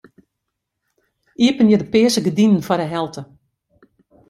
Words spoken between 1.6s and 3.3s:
de pearse gerdinen foar de helte.